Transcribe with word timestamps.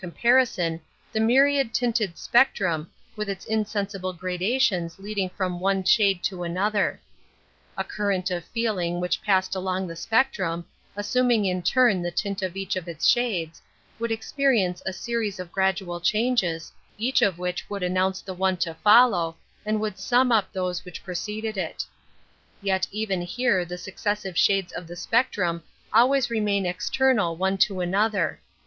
J 0.01 0.05
comparison 0.07 0.81
the 1.13 1.19
myriad 1.19 1.75
tinted 1.75 2.17
spectrum, 2.17 2.85
/ 3.01 3.13
1 3.13 3.17
with 3.17 3.29
its 3.29 3.45
insensible 3.45 4.13
gradations 4.13 4.97
leading 4.97 5.29
from/' 5.29 5.59
one 5.59 5.83
shade 5.83 6.23
to 6.23 6.41
another. 6.41 6.99
A 7.77 7.83
current 7.83 8.31
of 8.31 8.43
feeling 8.45 8.99
which 8.99 9.21
passed 9.21 9.53
along 9.53 9.85
the 9.85 9.95
spectrum, 9.95 10.65
asnuming 10.97 11.45
in 11.45 11.61
turn 11.61 12.01
the 12.01 12.09
tint 12.09 12.41
of 12.41 12.57
each 12.57 12.75
of 12.75 12.87
its 12.87 13.07
shades, 13.07 13.61
would 13.99 14.11
experience 14.11 14.81
a 14.87 14.93
aeries 15.11 15.39
of 15.39 15.51
gradual 15.51 15.99
changes, 16.01 16.71
each 16.97 17.21
of 17.21 17.37
which 17.37 17.69
would 17.69 17.83
announce 17.83 18.21
the 18.21 18.33
one 18.33 18.57
to 18.57 18.73
follow 18.73 19.37
and 19.67 19.79
would 19.79 19.99
sum 19.99 20.31
up 20.31 20.51
those 20.51 20.83
which 20.83 21.03
preceded 21.03 21.59
Yet 22.63 22.87
even 22.89 23.21
here 23.21 23.63
the 23.65 23.77
successive 23.77 24.35
shades 24.35 24.71
of 24.73 24.89
le 24.89 24.95
spectrum 24.95 25.61
always 25.93 26.31
remain 26.31 26.65
external 26.65 27.35
one 27.35 27.59
another. 27.69 28.39